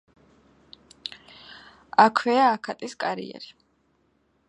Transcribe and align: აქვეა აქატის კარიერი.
აქვეა 2.07 2.49
აქატის 2.57 3.01
კარიერი. 3.05 3.57